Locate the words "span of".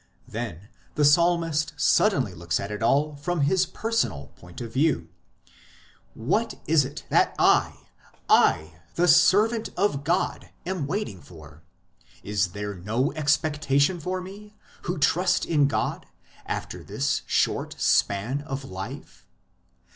17.79-18.65